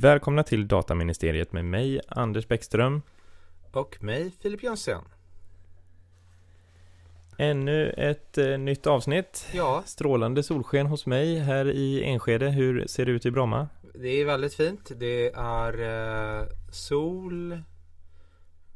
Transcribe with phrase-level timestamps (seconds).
[0.00, 3.02] Välkomna till Dataministeriet med mig, Anders Bäckström.
[3.72, 5.04] Och mig, Filip Jönsson.
[7.38, 9.48] Ännu ett eh, nytt avsnitt.
[9.52, 12.50] Ja, Strålande solsken hos mig här i Enskede.
[12.50, 13.68] Hur ser det ut i Bromma?
[13.94, 14.92] det är väldigt fint.
[14.96, 15.80] Det är
[16.40, 17.62] eh, sol,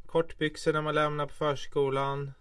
[0.06, 2.32] kortbyxor när man lämnar på förskolan.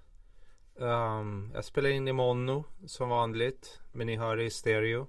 [0.80, 5.08] Ehm, jag spelar in i mono som vanligt, men ni hör det i stereo.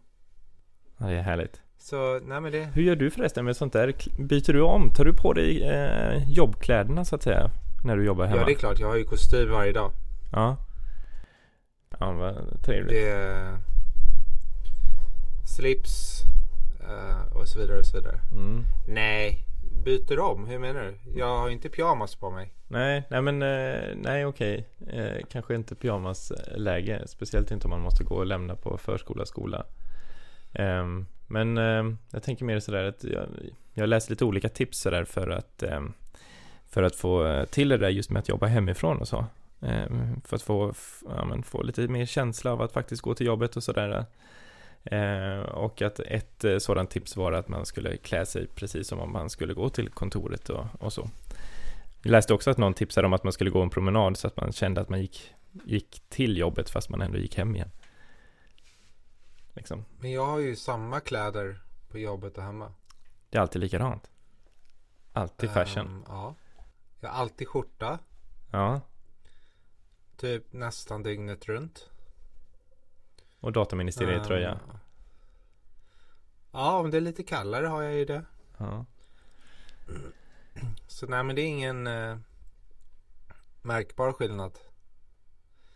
[0.96, 1.62] Ja, det är härligt.
[1.82, 3.95] Så, nej det, Hur gör du förresten med sånt där?
[4.18, 4.90] Byter du om?
[4.90, 7.50] Tar du på dig eh, jobbkläderna så att säga?
[7.84, 8.40] När du jobbar hemma?
[8.40, 9.90] ja det är klart, jag har ju kostym varje dag.
[10.32, 10.56] Ja.
[11.98, 12.90] Ja, vad trevligt.
[12.90, 13.59] Det
[15.56, 16.23] slips
[16.80, 18.20] eh, och så vidare och så vidare.
[18.32, 18.64] Mm.
[18.88, 19.45] Nej,
[19.84, 20.46] byter om?
[20.46, 21.18] Hur menar du?
[21.18, 22.52] Jag har inte pyjamas på mig.
[22.68, 24.68] Nej, nej men eh, nej okej.
[24.87, 27.02] Eh, kanske inte pyjamasläge.
[27.06, 29.66] Speciellt inte om man måste gå och lämna på förskola, skola.
[30.52, 33.26] Ehm, men ehm, jag tänker mer sådär att jag,
[33.74, 35.92] jag läser lite olika tips sådär för att ehm,
[36.72, 39.26] för att få eh, till det där just med att jobba hemifrån och så.
[40.24, 40.74] För att få,
[41.08, 44.04] ja, men få lite mer känsla av att faktiskt gå till jobbet och sådär.
[45.52, 49.12] Och att ett eh, sådant tips var att man skulle klä sig precis som om
[49.12, 51.10] man skulle gå till kontoret och, och så.
[52.02, 54.36] Jag läste också att någon tipsade om att man skulle gå en promenad så att
[54.36, 57.70] man kände att man gick, gick till jobbet fast man ändå gick hem igen.
[59.54, 59.84] Liksom.
[59.98, 62.72] Men jag har ju samma kläder på jobbet och hemma.
[63.30, 64.10] Det är alltid likadant.
[65.12, 65.86] Alltid fashion.
[65.86, 66.34] Ehm, ja.
[67.00, 67.98] Jag har alltid skjorta.
[68.50, 68.80] Ja.
[70.16, 71.91] Typ nästan dygnet runt.
[73.41, 74.50] Och dataministerietröja.
[74.50, 74.78] Ehm,
[76.54, 78.25] Ja, om det är lite kallare har jag ju det.
[78.58, 78.84] Ja.
[80.86, 82.19] Så nej, men det är ingen eh,
[83.62, 84.58] märkbar skillnad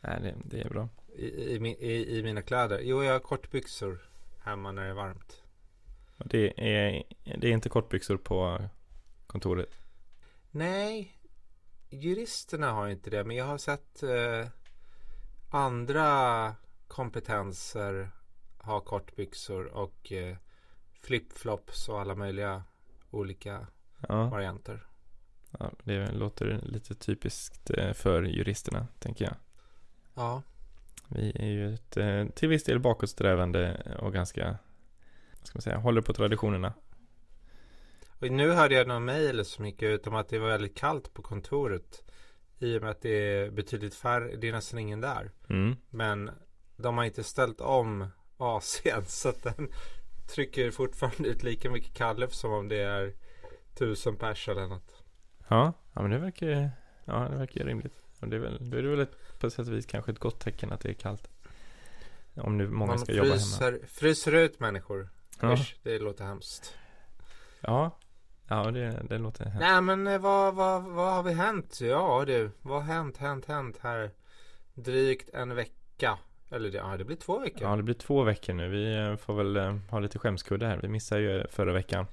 [0.06, 0.88] Nej, det, det är bra.
[1.14, 2.80] i, i, i, i mina kläder.
[2.82, 3.98] Jo, jag har kortbyxor
[4.44, 5.42] hemma när det är varmt.
[6.16, 7.02] Det är,
[7.38, 8.68] det är inte kortbyxor på
[9.26, 9.80] kontoret.
[10.50, 11.12] Nej,
[11.90, 13.24] juristerna har inte det.
[13.24, 14.48] Men jag har sett eh,
[15.50, 16.54] andra
[16.88, 18.10] kompetenser
[18.58, 20.36] ha kortbyxor och eh,
[21.02, 22.62] flipflops och alla möjliga
[23.10, 23.66] olika
[24.08, 24.86] Ja, varianter.
[25.58, 29.34] ja det låter lite typiskt eh, för juristerna, tänker jag.
[30.16, 30.42] Ja,
[31.08, 34.44] Vi är ju ett, eh, till viss del bakåtsträvande och ganska,
[35.38, 36.72] vad ska man säga, håller på traditionerna.
[38.20, 41.14] och nu hörde jag någon mejl som gick ut om att det var väldigt kallt
[41.14, 42.02] på kontoret.
[42.58, 45.30] I och med att det är betydligt färre, det är nästan ingen där.
[45.48, 45.76] Mm.
[45.90, 46.30] Men
[46.76, 48.06] de har inte ställt om
[48.38, 49.68] AC'n så att den
[50.34, 53.14] trycker fortfarande ut lika mycket kallluft som om det är
[53.74, 55.02] tusen pers eller något.
[55.48, 56.68] Ja, ja men det verkar ju,
[57.04, 58.02] ja det verkar ju rimligt.
[58.20, 60.18] Och det är väl, då är det väl ett, på sätt och vis kanske ett
[60.18, 61.28] gott tecken att det är kallt.
[62.34, 63.38] Om nu många Man ska jobba hemma.
[63.40, 65.08] fryser, fryser ut människor.
[65.40, 66.74] Ja, Usch, det låter hemskt.
[67.60, 67.98] ja,
[68.48, 69.60] ja det, det låter hemskt.
[69.60, 71.80] Nej men eh, vad, vad, vad har vi hänt?
[71.80, 74.10] Ja du, vad har hänt, hänt, hänt här?
[74.74, 76.18] Drygt en vecka.
[76.50, 77.62] Eller det, ja, det blir två veckor.
[77.62, 78.68] Ja, det blir två veckor nu.
[78.68, 80.78] Vi eh, får väl eh, ha lite skämskudde här.
[80.82, 82.06] Vi missade ju förra veckan.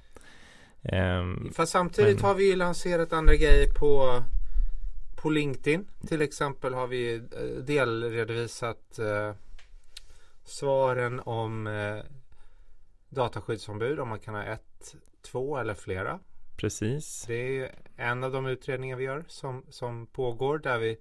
[0.82, 4.22] Ehm, Fast samtidigt Men- har vi ju lanserat andra grejer på,
[5.24, 5.88] på LinkedIn.
[6.08, 9.34] Till exempel har vi eh, delredovisat eh,
[10.44, 12.04] svaren om eh,
[13.08, 14.00] dataskyddsombud.
[14.00, 16.20] Om man kan ha ett, två eller flera.
[16.56, 17.24] precis.
[17.26, 20.58] Det är en av de utredningar vi gör som, som pågår.
[20.58, 20.96] Där vi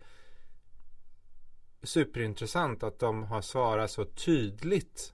[1.83, 5.13] superintressant att de har svarat så tydligt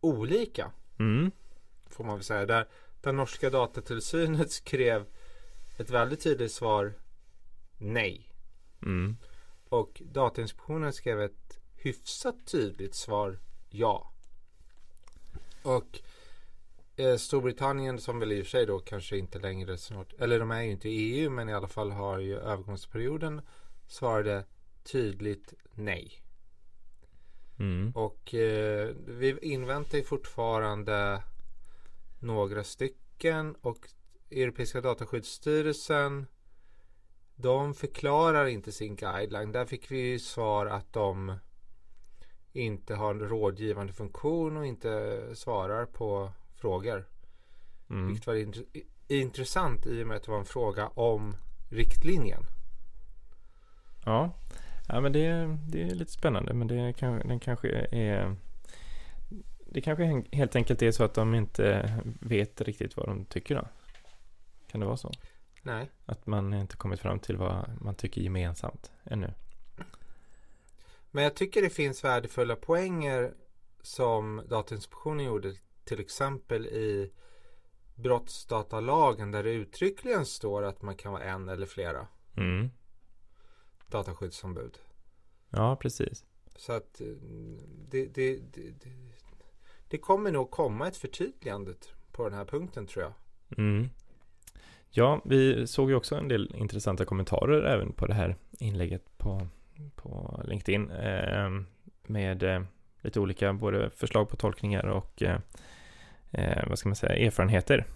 [0.00, 0.70] olika.
[0.98, 1.30] Mm.
[1.86, 2.46] får man väl säga.
[2.46, 2.68] Där,
[3.00, 5.06] där norska datatillsynet skrev
[5.78, 6.94] ett väldigt tydligt svar
[7.82, 8.28] nej.
[8.82, 9.16] Mm.
[9.68, 13.38] Och Datainspektionen skrev ett hyfsat tydligt svar
[13.70, 14.12] ja.
[15.62, 16.00] Och
[16.96, 20.50] eh, Storbritannien som väl i och för sig då kanske inte längre snart, eller de
[20.50, 23.40] är ju inte i EU men i alla fall har ju övergångsperioden
[23.86, 24.44] svarade
[24.82, 26.22] tydligt nej.
[27.58, 27.92] Mm.
[27.94, 31.22] Och eh, vi inväntar ju fortfarande
[32.20, 33.88] några stycken och
[34.30, 36.26] Europeiska dataskyddsstyrelsen
[37.42, 39.52] de förklarar inte sin guideline.
[39.52, 41.36] Där fick vi ju svar att de
[42.52, 47.04] inte har en rådgivande funktion och inte svarar på frågor.
[47.90, 48.06] Mm.
[48.06, 51.36] Vilket var int- intressant i och med att det var en fråga om
[51.70, 52.42] riktlinjen.
[54.04, 54.30] Ja.
[54.88, 56.54] ja, men det, det är lite spännande.
[56.54, 58.36] Men det kan, den kanske är...
[59.66, 63.68] Det kanske helt enkelt är så att de inte vet riktigt vad de tycker då.
[64.70, 65.12] Kan det vara så?
[65.62, 65.90] Nej.
[66.06, 69.34] Att man inte kommit fram till vad man tycker gemensamt ännu.
[71.10, 73.34] Men jag tycker det finns värdefulla poänger
[73.82, 75.54] som Datainspektionen gjorde
[75.84, 77.12] till exempel i
[77.94, 82.06] brottsdatalagen där det uttryckligen står att man kan vara en eller flera
[82.36, 82.70] Mm.
[83.86, 84.78] dataskyddsombud.
[85.50, 86.24] Ja, precis.
[86.56, 87.06] Så att eh,
[87.88, 88.90] det, det, det, det,
[89.88, 91.74] det kommer nog komma ett förtydligande
[92.12, 93.12] på den här punkten tror jag.
[93.58, 93.90] Mm.
[94.94, 99.46] Ja, vi såg ju också en del intressanta kommentarer även på det här inlägget på,
[99.94, 101.50] på LinkedIn eh,
[102.06, 102.62] med eh,
[103.00, 105.38] lite olika både förslag på tolkningar och eh,
[106.30, 107.86] eh, vad ska man säga, erfarenheter.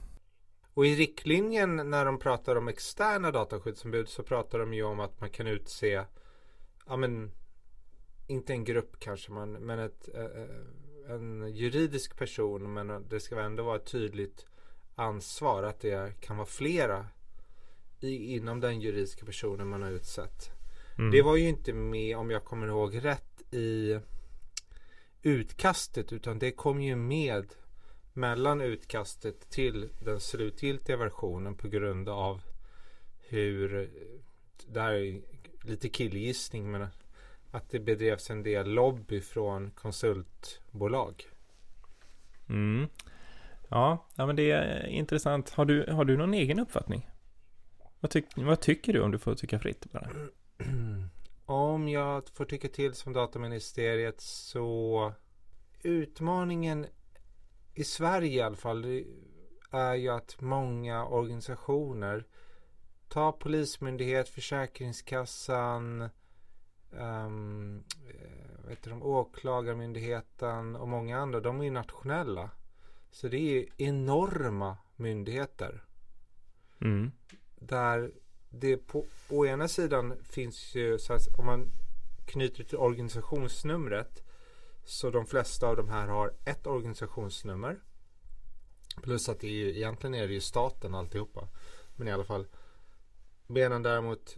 [0.74, 5.20] Och i riktlinjen när de pratar om externa dataskyddsombud så pratar de ju om att
[5.20, 6.04] man kan utse,
[6.86, 7.32] ja men,
[8.26, 13.40] inte en grupp kanske man, men ett, eh, eh en juridisk person men det ska
[13.40, 14.46] ändå vara tydligt
[14.96, 17.06] ansvar att det kan vara flera
[18.00, 20.50] i, inom den juridiska personen man har utsett.
[20.98, 21.10] Mm.
[21.10, 24.00] Det var ju inte med, om jag kommer ihåg rätt, i
[25.22, 27.54] utkastet utan det kom ju med
[28.12, 32.40] mellan utkastet till den slutgiltiga versionen på grund av
[33.28, 33.90] hur,
[34.66, 35.20] det här är
[35.62, 36.86] lite killgissning men
[37.50, 41.28] att det bedrevs en del lobby från konsultbolag.
[42.48, 42.88] Mm.
[43.68, 45.50] Ja, ja, men det är intressant.
[45.50, 47.10] Har du, har du någon egen uppfattning?
[48.00, 50.10] Vad, tyck, vad tycker du om du får tycka fritt bara?
[51.48, 55.12] Om jag får tycka till som dataministeriet så
[55.82, 56.86] utmaningen
[57.74, 58.84] i Sverige i alla fall
[59.70, 62.24] är ju att många organisationer
[63.08, 66.08] Ta Polismyndighet, Försäkringskassan
[66.90, 67.84] um,
[68.68, 71.40] vet du, Åklagarmyndigheten och många andra.
[71.40, 72.50] De är ju nationella.
[73.16, 75.84] Så det är enorma myndigheter.
[76.80, 77.12] Mm.
[77.54, 78.12] Där
[78.50, 81.70] det på å ena sidan finns ju, så här, om man
[82.26, 84.22] knyter till organisationsnumret
[84.84, 87.80] så de flesta av de här har ett organisationsnummer.
[89.02, 91.48] Plus att det är ju, egentligen är det ju staten alltihopa.
[91.96, 92.46] Men i alla fall.
[93.46, 94.36] Medan däremot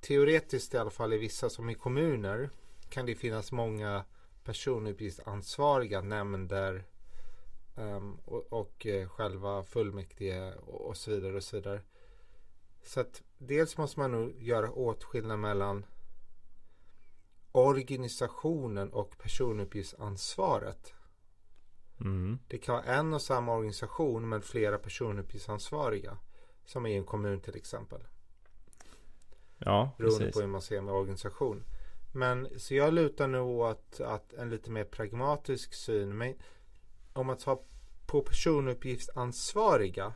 [0.00, 2.50] teoretiskt i alla fall i vissa som i kommuner
[2.88, 4.04] kan det finnas många
[4.44, 6.84] personuppgiftsansvariga nämnder
[7.76, 11.80] um, och, och uh, själva fullmäktige och, och så vidare och så vidare.
[12.82, 15.86] Så att dels måste man nog göra åtskillnad mellan
[17.52, 20.94] organisationen och personuppgiftsansvaret.
[22.00, 22.38] Mm.
[22.48, 26.18] Det kan vara en och samma organisation men flera personuppgiftsansvariga.
[26.64, 28.00] Som i en kommun till exempel.
[29.58, 30.34] Ja, Beroende precis.
[30.34, 31.64] på hur man ser med organisation.
[32.12, 36.18] Men så jag lutar nog åt att en lite mer pragmatisk syn.
[36.18, 36.34] Men
[37.18, 37.58] om man tar
[38.06, 40.12] på personuppgiftsansvariga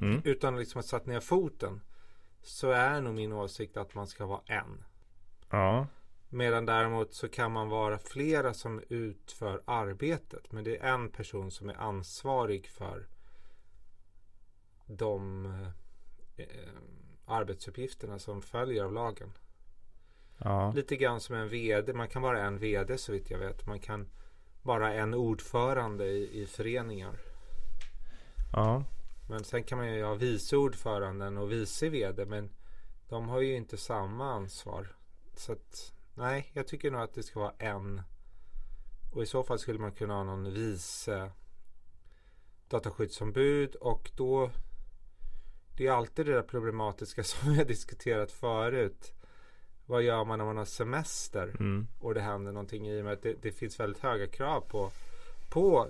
[0.00, 0.20] Mm.
[0.24, 1.80] utan liksom att sätta ner foten.
[2.42, 4.84] Så är nog min åsikt att man ska vara en.
[5.50, 5.86] Ja,
[6.28, 10.52] Medan däremot så kan man vara flera som utför arbetet.
[10.52, 13.08] Men det är en person som är ansvarig för
[14.86, 15.46] de
[16.36, 16.46] eh,
[17.26, 19.32] arbetsuppgifterna som följer av lagen.
[20.38, 21.92] ja, Lite grann som en vd.
[21.92, 23.66] Man kan vara en vd så vitt jag vet.
[23.66, 24.08] Man kan
[24.62, 27.20] vara en ordförande i, i föreningar.
[28.52, 28.84] ja,
[29.28, 32.24] Men sen kan man ju ha vice ordföranden och vice vd.
[32.24, 32.50] Men
[33.08, 34.96] de har ju inte samma ansvar.
[35.34, 38.02] Så att nej, jag tycker nog att det ska vara en.
[39.12, 41.30] Och i så fall skulle man kunna ha någon vice
[42.68, 43.74] dataskyddsombud.
[43.74, 44.50] Och då
[45.76, 49.12] det är alltid det där problematiska som vi har diskuterat förut.
[49.90, 51.56] Vad gör man när man har semester?
[51.60, 51.86] mm.
[52.00, 54.90] och det händer någonting i och med att det, det finns väldigt höga krav på,
[55.48, 55.88] på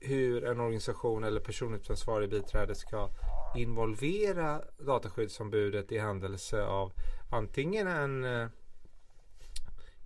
[0.00, 3.10] hur en organisation eller personuppgiftsansvarig biträde ska
[3.56, 6.92] involvera dataskyddsombudet i händelse av
[7.30, 8.48] antingen en eh,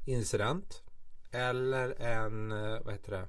[0.07, 0.83] incident
[1.31, 3.26] eller en eh, vad heter det,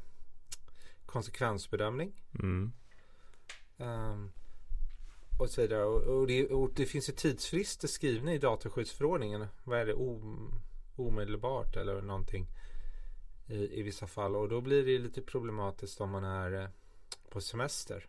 [1.05, 2.13] konsekvensbedömning.
[2.39, 2.71] Mm.
[3.77, 4.31] Ehm,
[5.39, 5.83] och så vidare.
[5.83, 9.45] Och, och, det, och det finns ju tidsfrister skrivna i dataskyddsförordningen.
[9.63, 9.93] Vad är det?
[9.93, 10.51] Om,
[10.95, 12.47] omedelbart eller någonting.
[13.47, 14.35] I, I vissa fall.
[14.35, 16.69] Och då blir det lite problematiskt om man är eh,
[17.29, 18.07] på semester.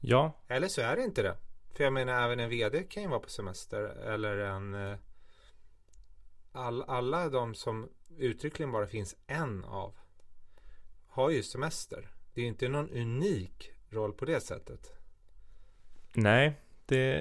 [0.00, 1.36] ja, Eller så är det inte det.
[1.74, 3.82] För jag menar även en vd kan ju vara på semester.
[3.84, 4.98] Eller en eh,
[6.52, 7.88] all, Alla de som
[8.18, 9.94] uttryckligen bara finns en av.
[11.06, 12.10] Har ju semester.
[12.34, 14.95] Det är inte någon unik roll på det sättet.
[16.16, 16.52] Nej,
[16.86, 17.12] det,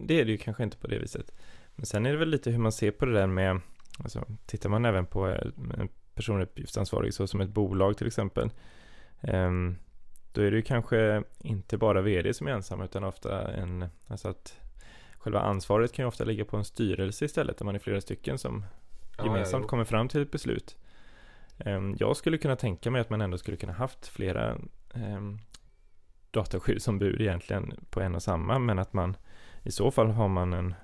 [0.00, 1.32] det är det ju kanske inte på det viset.
[1.74, 3.60] Men sen är det väl lite hur man ser på det där med,
[3.98, 8.50] alltså tittar man även på en personuppgiftsansvarig så som ett bolag till exempel.
[9.20, 9.76] ehm,
[10.32, 14.28] då är det ju kanske inte bara vd som är ensam utan ofta en, alltså
[14.28, 14.58] att
[15.18, 18.38] själva ansvaret kan ju ofta ligga på en styrelse istället där man är flera stycken
[18.38, 18.64] som
[19.18, 20.76] Ja, gemensamt ja, kommer fram till ett beslut.
[21.58, 24.58] Ehm, Jag skulle kunna tänka mig att man ändå skulle kunna haft flera
[24.94, 25.38] ehm,
[26.30, 29.16] dataskyddsombud egentligen på en och samma, men att man
[29.62, 30.74] i så fall har man en,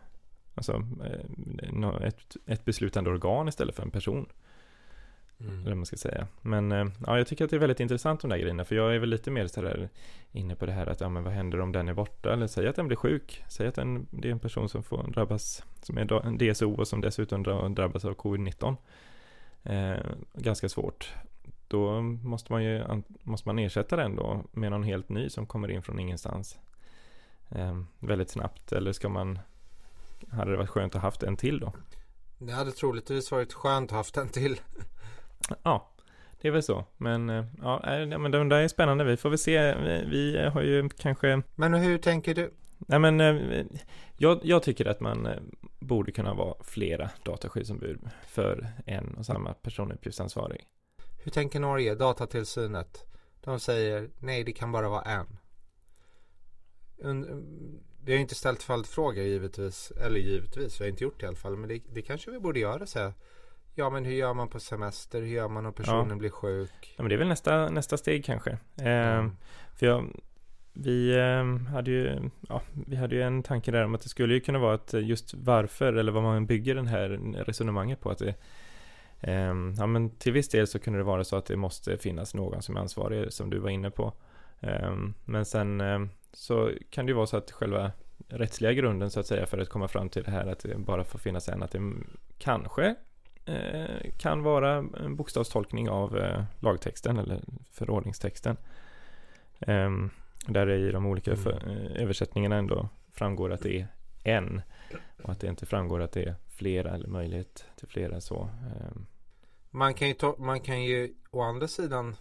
[0.54, 4.26] alltså, eh, ett, ett beslutande organ istället för en person.
[5.40, 5.66] Mm.
[5.66, 6.26] Eller man ska säga.
[6.42, 8.64] Men eh, ja, jag tycker att det är väldigt intressant de där grejerna.
[8.64, 9.88] För jag är väl lite mer sådär
[10.32, 12.32] inne på det här att ja, men vad händer om den är borta?
[12.32, 13.44] Eller säg att den blir sjuk.
[13.48, 16.88] Säg att den, det är en person som får drabbas, som är en DSO och
[16.88, 17.42] som dessutom
[17.74, 18.76] drabbas av covid-19.
[19.62, 20.00] Eh,
[20.34, 21.14] ganska svårt.
[21.68, 25.70] Då måste man ju måste man ersätta den då med någon helt ny som kommer
[25.70, 26.58] in från ingenstans.
[27.48, 28.72] Eh, väldigt snabbt.
[28.72, 29.38] Eller ska man,
[30.30, 31.72] hade det varit skönt att haft en till då?
[32.38, 34.60] Det hade troligtvis varit skönt att haft en till.
[35.62, 35.90] Ja,
[36.40, 36.84] det är väl så.
[36.96, 39.04] Men eh, ja, men de där är spännande.
[39.04, 39.74] Vi får väl se.
[39.74, 41.42] Vi, vi har ju kanske...
[41.54, 42.54] Men hur tänker du?
[42.78, 43.64] Nej, men eh,
[44.16, 45.40] jag, jag, tycker att man eh,
[45.78, 50.64] borde kunna vara flera dataskyddsombud för en och samma personuppgiftsansvarig.
[51.26, 53.04] Hur tänker Norge, datatillsynet?
[53.40, 55.26] De säger nej, det kan bara vara en.
[58.04, 61.36] Vi har inte ställt följdfrågor givetvis, eller givetvis, vi har inte gjort det i alla
[61.36, 63.12] fall, men det, det kanske vi borde göra så här
[63.74, 65.20] Ja men hur gör man på semester?
[65.20, 66.16] Hur gör man om personen ja.
[66.16, 66.94] blir sjuk?
[66.96, 68.50] Ja men det är väl nästa, nästa steg kanske.
[68.80, 69.36] Eh, mm.
[69.74, 70.20] För jag,
[70.72, 74.34] vi eh, hade ju, ja, vi hade ju en tanke där om att det skulle
[74.34, 77.08] ju kunna vara att just varför eller vad man bygger den här
[77.46, 78.34] resonemanget på att det
[79.78, 82.62] Ja men till viss del så kunde det vara så att det måste finnas någon
[82.62, 84.12] som är ansvarig som du var inne på.
[84.60, 87.92] Ehm, men sen ehm, så kan det ju vara så att själva
[88.28, 91.04] rättsliga grunden så att säga för att komma fram till det här att det bara
[91.04, 91.80] får finnas en att det
[92.38, 92.94] kanske
[93.46, 98.56] Eh, kan vara en bokstavstolkning av eh, lagtexten eller förordningstexten.
[99.60, 100.10] Ehm,
[100.46, 101.46] där det i de olika mm.
[101.46, 103.86] Eh, översättningarna ändå framgår att det är
[104.24, 104.62] en
[105.22, 108.42] och att det inte framgår att det är flera eller möjlighet till flera så.
[108.42, 109.06] Ehm.
[109.70, 112.16] Man kan ju, ta, man kan ju å andra sidan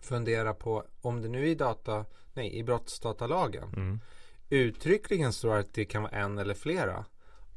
[0.00, 4.00] fundera på om det nu i data, nej i brottsdatalagen mm.
[4.48, 7.04] uttryckligen står att det kan vara en eller flera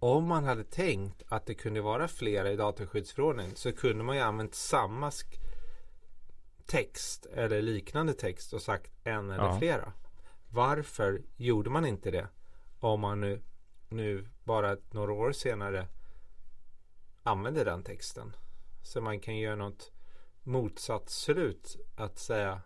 [0.03, 4.21] om man hade tänkt att det kunde vara flera i dataskyddsförordningen så kunde man ju
[4.21, 5.11] använt samma
[6.65, 9.59] text eller liknande text och sagt en eller ja.
[9.59, 9.93] flera.
[10.49, 12.27] Varför gjorde man inte det?
[12.79, 13.41] Om man nu,
[13.89, 15.87] nu bara några år senare
[17.23, 18.35] använder den texten.
[18.81, 19.91] Så man kan göra något
[20.43, 22.61] motsatsslut att säga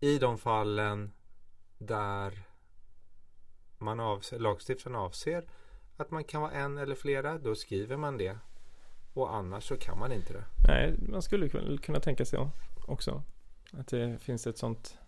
[0.00, 1.12] i de fallen
[1.78, 2.42] där
[3.78, 5.48] man avser, lagstiftaren avser
[5.96, 8.38] att man kan vara en eller flera, då skriver man det.
[9.14, 10.44] Och annars så kan man inte det.
[10.68, 12.48] Nej, man skulle kunna tänka sig
[12.86, 13.22] också.
[13.72, 14.98] Att det finns ett sånt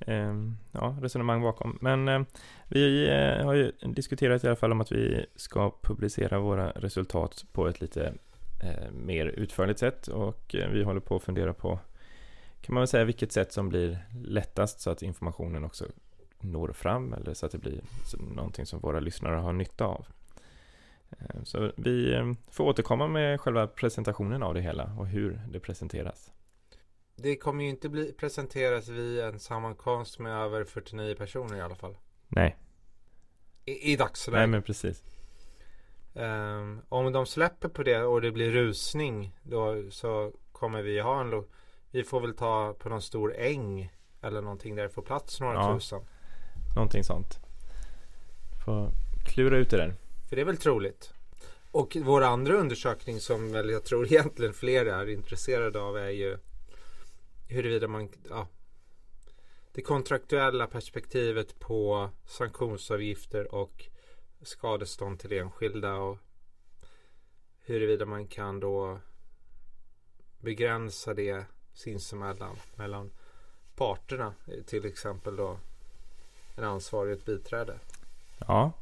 [0.00, 1.78] Ehm, ja, resonemang bakom.
[1.80, 2.20] Men eh,
[2.68, 7.44] vi eh, har ju diskuterat i alla fall om att vi ska publicera våra resultat
[7.52, 8.14] på ett lite
[8.62, 10.08] eh, mer utförligt sätt.
[10.08, 11.78] Och eh, vi håller på att fundera på,
[12.60, 15.84] kan man väl säga, vilket sätt som blir lättast så att informationen också
[16.40, 17.80] når fram eller så att det blir
[18.34, 20.06] någonting som våra lyssnare har nytta av.
[21.18, 25.60] Ehm, så vi eh, får återkomma med själva presentationen av det hela och hur det
[25.60, 26.32] presenteras.
[27.16, 31.74] Det kommer ju inte bli presenteras vid en sammankomst med över 49 personer i alla
[31.74, 31.96] fall.
[32.28, 32.56] Nej.
[33.64, 34.38] I, i dagsläget.
[34.38, 35.02] Nej men precis.
[36.14, 41.20] Um, om de släpper på det och det blir rusning då så kommer vi ha
[41.20, 41.44] en
[41.90, 43.92] Vi får väl ta på någon stor äng
[44.22, 45.74] eller någonting där det får plats några ja.
[45.74, 46.00] tusen.
[46.76, 47.38] Någonting sånt.
[48.64, 48.90] Får
[49.24, 49.94] klura ut det där.
[50.28, 51.12] För det är väl troligt.
[51.70, 56.38] Och vår andra undersökning som väl jag tror egentligen fler är intresserade av är ju
[57.48, 58.48] huruvida man, ja,
[59.72, 63.84] det kontraktuella perspektivet på sanktionsavgifter och
[64.42, 66.18] skadestånd till enskilda och
[67.60, 68.98] huruvida man kan då
[70.40, 73.10] begränsa det sinsemellan mellan
[73.76, 74.34] parterna
[74.66, 75.58] till exempel då
[76.56, 77.78] en ansvarig och ett biträde.
[78.46, 78.72] Ja.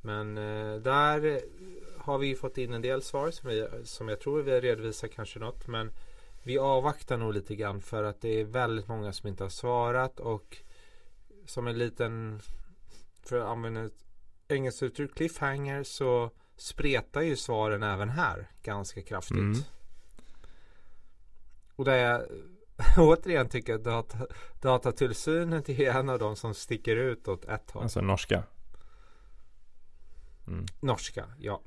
[0.00, 1.40] Men eh, där
[1.98, 5.38] har vi fått in en del svar som, vi, som jag tror vi redovisar kanske
[5.38, 5.66] något.
[5.66, 5.92] Men
[6.42, 10.20] vi avvaktar nog lite grann för att det är väldigt många som inte har svarat
[10.20, 10.56] och
[11.46, 12.40] som en liten,
[13.22, 14.04] för att använda ett
[14.48, 19.38] engelskt uttryck, cliffhanger så spretar ju svaren även här ganska kraftigt.
[19.38, 19.60] Mm.
[21.76, 22.28] Och det är
[22.98, 24.18] återigen tycker att data,
[24.60, 27.82] datatillsynet är en av de som sticker ut åt ett håll.
[27.82, 28.42] Alltså norska?
[30.46, 30.66] Mm.
[30.80, 31.60] Norska, ja.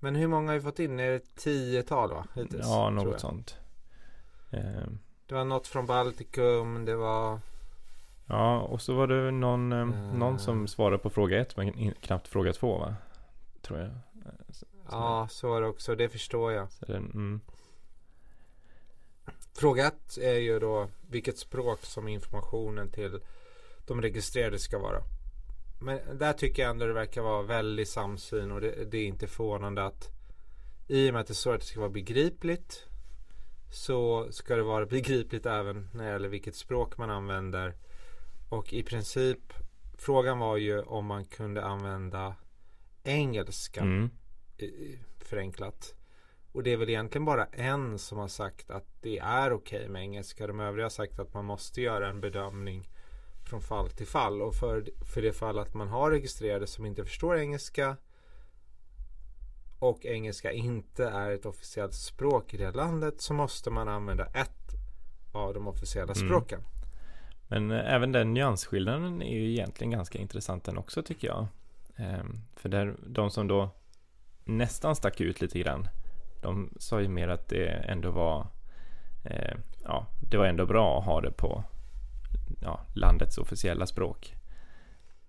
[0.00, 1.00] Men hur många har vi fått in?
[1.00, 2.26] Är det tiotal va?
[2.34, 3.56] Hittills, ja, något sånt.
[4.50, 4.86] Eh.
[5.26, 7.40] Det var något från Baltikum, det var...
[8.26, 9.86] Ja, och så var det någon, eh.
[10.14, 12.96] någon som svarade på fråga ett men knappt fråga två va?
[13.62, 13.90] Tror jag.
[14.50, 15.94] Så ja, så var det också.
[15.94, 16.72] Det förstår jag.
[16.72, 17.40] Så mm.
[19.54, 23.20] Fråga ett är ju då vilket språk som informationen till
[23.86, 25.02] de registrerade ska vara.
[25.78, 29.26] Men där tycker jag ändå det verkar vara väldigt samsyn och det, det är inte
[29.26, 30.08] förvånande att
[30.88, 32.84] i och med att det står att det ska vara begripligt
[33.70, 37.74] så ska det vara begripligt även när det gäller vilket språk man använder.
[38.48, 39.52] Och i princip
[39.98, 42.34] frågan var ju om man kunde använda
[43.04, 44.10] engelska Mm.
[45.18, 45.94] förenklat.
[46.52, 50.02] Och det är väl egentligen bara en som har sagt att det är okej med
[50.02, 50.46] engelska.
[50.46, 52.88] De övriga har sagt att man måste göra en bedömning
[53.48, 54.42] från fall till fall.
[54.42, 57.96] Och för, för det fall att man har registrerade som inte förstår engelska
[59.78, 64.50] och engelska inte är ett officiellt språk i det landet så måste man använda ett
[65.32, 66.28] av de officiella Mm.
[66.28, 66.60] språken.
[67.48, 71.46] Men eh, även den nyansskillnaden är ju egentligen ganska intressant den också tycker jag.
[71.96, 73.70] Ehm, för där, de som då
[74.44, 75.88] nästan stack ut lite grann,
[76.42, 78.46] de sa ju mer att det ändå var,
[79.24, 81.64] eh, ja, det var ändå bra att ha det på
[82.62, 84.34] ja, landets officiella språk.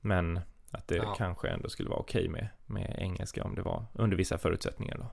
[0.02, 0.40] Men
[0.72, 1.16] att det Ja.
[1.18, 5.12] kanske ändå skulle vara okej med, med engelska om det var under vissa förutsättningar då.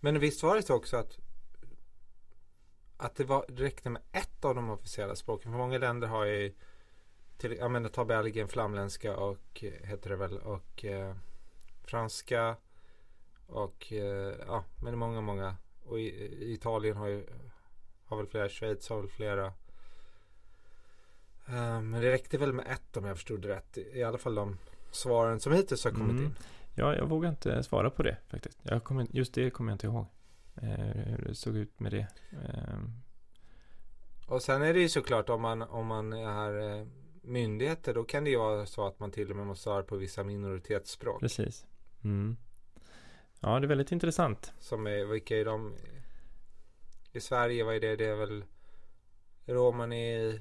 [0.00, 1.18] Men visst var det så också att
[2.96, 5.52] att det, var, det räckte med ett av de officiella språken.
[5.52, 6.54] För många länder har ju
[7.38, 11.14] till, jag menar ta Belgien, flamländska och eh, heter det väl och eh,
[11.84, 12.56] franska
[13.46, 17.26] och eh, ja, men många, många och i, i Italien har ju
[18.04, 19.52] har väl flera, Schweiz har väl flera.
[21.50, 23.78] Eh, men det räckte väl med ett om jag förstod rätt.
[23.78, 24.58] I alla fall de
[24.90, 26.24] svaren som hittills har kommit Mm.
[26.24, 26.34] in.
[26.74, 28.58] Ja, jag vågar inte svara på det faktiskt.
[28.62, 30.06] Jag kommer, just det kommer jag inte ihåg.
[30.62, 32.06] Eh, hur det såg ut med det.
[32.32, 32.92] Ehm,
[34.26, 36.86] Och sen är det ju såklart om man, om man är eh,
[37.22, 39.96] myndigheter då kan det ju vara så att man till och med måste svara på
[39.96, 41.20] vissa minoritetsspråk.
[41.20, 41.66] Precis.
[42.04, 42.36] Mm.
[43.40, 44.52] Ja, det är väldigt intressant.
[44.58, 45.74] Som är, vilka är de?
[47.12, 47.96] I Sverige, vad är det?
[47.96, 48.44] Det är väl
[49.46, 50.40] romani,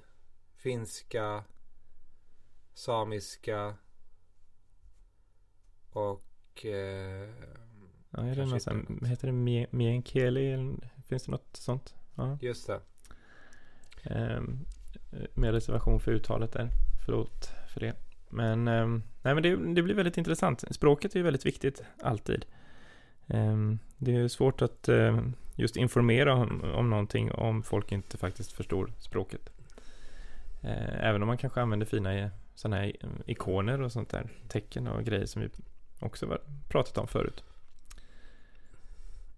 [0.59, 1.43] finska,
[2.73, 3.75] samiska
[5.91, 7.29] och eh,
[8.11, 10.75] Ja, är det något sån, heter det mie- meänkieli?
[11.07, 11.95] Finns det något sånt?
[12.15, 12.37] Ja.
[12.41, 12.81] just det.
[14.03, 14.65] Ehm,
[15.33, 16.69] med reservation för uttalet där.
[17.05, 17.95] Förlåt för det.
[18.29, 20.63] Men, ehm, nej, men det, det blir väldigt intressant.
[20.71, 22.45] Språket är ju väldigt viktigt, alltid.
[23.27, 28.51] Ehm, det är svårt att ehm, just informera om, om någonting om folk inte faktiskt
[28.51, 29.49] förstår språket.
[30.61, 32.95] Eh, även om man kanske använder fina sådana här
[33.25, 35.49] ikoner och sånt där, tecken och grejer som vi
[35.99, 37.43] också var, pratat om förut.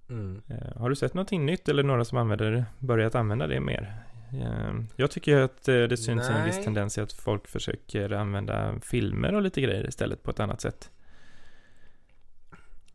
[0.10, 0.42] Mm.
[0.48, 4.04] Eh, Har du sett någonting nytt eller några som använder, börjat använda det mer?
[4.34, 6.64] Eh, Jag tycker att det syns en viss Nej.
[6.64, 10.92] tendens i att folk försöker använda filmer och lite grejer istället på ett annat sätt.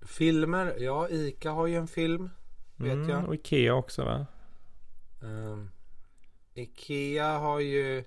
[0.02, 2.30] Filmer, ja Ica har ju en film.
[2.76, 3.24] Vet jag.
[3.28, 4.26] Och Ikea också va?
[5.20, 5.70] Um,
[6.54, 8.04] Ikea har ju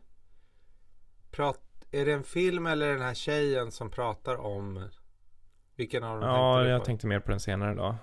[1.32, 1.60] prat,
[1.92, 4.90] Är det en film eller den här tjejen som pratar om
[5.76, 6.86] Vilken av dem Ja, tänkte jag på?
[6.86, 7.96] tänkte mer på den senare då.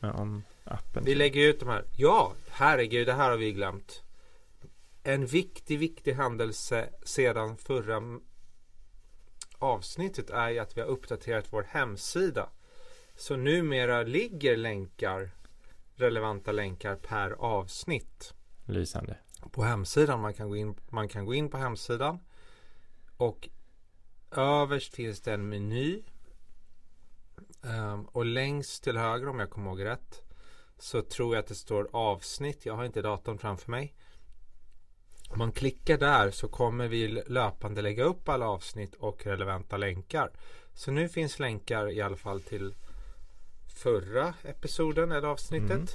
[0.00, 1.04] Men om appen.
[1.04, 4.02] Vi lägger ut de här Ja, herregud, det här har vi glömt
[5.02, 8.20] En viktig, viktig händelse sedan förra
[9.58, 12.48] avsnittet är ju att vi har uppdaterat vår hemsida
[13.16, 15.30] Så numera ligger länkar
[15.96, 18.34] relevanta länkar per avsnitt
[18.66, 19.16] Lysande.
[19.50, 20.20] På hemsidan.
[20.20, 22.18] Man kan gå in, man kan gå in på hemsidan
[23.16, 23.48] och
[24.30, 26.02] överst finns det en meny.
[27.62, 30.22] Ehm, och längst till höger om jag kommer ihåg rätt
[30.78, 32.66] så tror jag att det står avsnitt.
[32.66, 33.94] Jag har inte datorn framför mig.
[35.28, 40.30] Om man klickar där så kommer vi löpande lägga upp alla avsnitt och relevanta länkar.
[40.74, 42.74] Så nu finns länkar i alla fall till
[43.74, 45.70] förra episoden eller avsnittet.
[45.70, 45.86] Mm.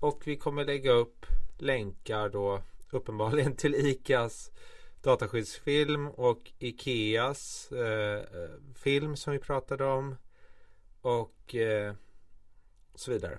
[0.00, 1.26] Och vi kommer lägga upp
[1.62, 4.50] länkar då uppenbarligen till ICAs
[5.02, 8.22] dataskyddsfilm och Ikeas eh,
[8.74, 10.16] film som vi pratade om.
[11.00, 11.94] Och eh,
[12.94, 13.38] så vidare.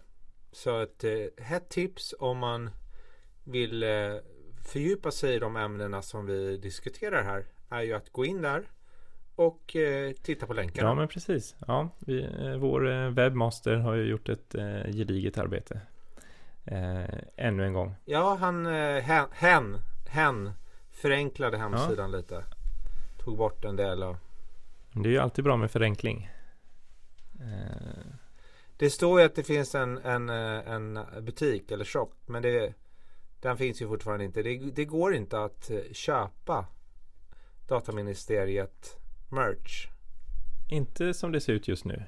[0.52, 2.70] Så ett eh, hett tips om man
[3.44, 4.16] vill eh,
[4.66, 8.70] fördjupa sig i de ämnena som vi diskuterar här är ju att gå in där
[9.36, 10.90] och eh, titta på länkarna.
[10.90, 11.56] Ja, men precis.
[11.68, 15.82] Ja, vi, eh, vår eh, webbmaster har ju gjort ett eh, gediget arbete.
[16.66, 17.96] Eh, ännu en gång.
[18.06, 20.52] Ja, han, eh, hen, hen, hen
[20.92, 22.44] förenklade hemsidan lite.
[23.24, 24.00] Tog bort en del
[24.92, 26.30] Men Det är ju alltid bra med förenkling.
[27.40, 28.06] Eh,
[28.78, 32.10] Det står ju att det finns en, en, eh, en butik eller shop.
[32.26, 32.74] Men det,
[33.40, 34.44] den finns ju fortfarande inte.
[34.44, 36.66] Det, det går inte att eh, köpa
[37.68, 38.98] Dataministeriet
[39.30, 39.88] merch.
[40.70, 42.04] inte som det ser ut just nu.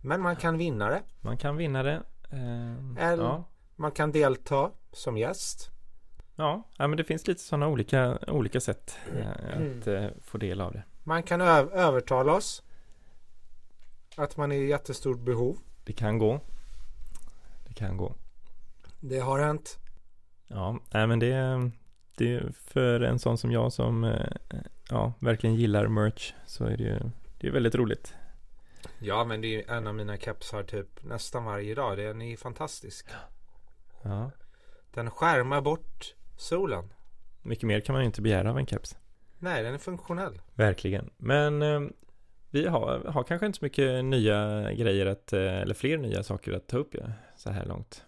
[0.00, 1.02] Men man kan vinna det.
[1.20, 2.02] Man kan vinna det.
[2.30, 3.44] Eh, Eller- ja.
[3.76, 5.70] Man kan delta som gäst.
[6.36, 9.80] Ja, ja, men det finns lite sådana olika, olika sätt eh, Mm.
[9.80, 10.82] att eh, få del av det.
[11.04, 12.62] Man kan ö- övertala oss.
[14.16, 15.58] Att man är i jättestort behov.
[15.84, 16.40] Det kan gå.
[17.68, 18.14] Det kan gå.
[19.00, 19.78] Det har hänt.
[20.46, 21.70] Ja, nej, men det,
[22.16, 24.26] det är för en sån som jag som eh,
[24.90, 26.98] ja, verkligen gillar merch så är det ju
[27.38, 28.14] det är väldigt roligt.
[28.98, 31.98] Ja, men det är ju en av mina kepsar typ nästan varje dag.
[31.98, 33.06] Den är fantastisk.
[34.02, 34.30] Ja,
[34.94, 36.92] Den skärmar bort solen.
[37.42, 38.96] mycket mer kan man ju inte begära av en keps.
[39.38, 40.40] Nej, den är funktionell.
[40.54, 41.10] Verkligen.
[41.16, 41.80] Men eh,
[42.50, 46.52] vi har, har kanske inte så mycket nya grejer att, eh, eller fler nya saker
[46.52, 48.04] att ta upp ja, så här långt.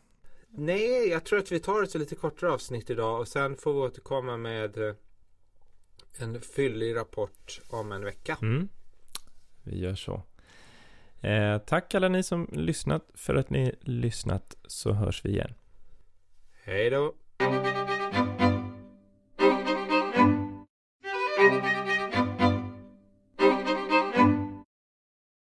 [0.50, 3.78] Nej, jag tror att vi tar ett lite kortare avsnitt idag och sen får vi
[3.78, 4.94] återkomma med eh,
[6.18, 8.36] en fyllig rapport om en vecka.
[8.42, 8.68] Mm.
[9.62, 10.22] Vi gör så.
[11.20, 15.54] Eh, tack alla ni som lyssnat för att ni lyssnat så hörs vi igen.
[16.64, 17.14] Hej då!